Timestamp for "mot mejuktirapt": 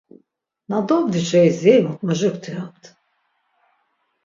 1.85-2.83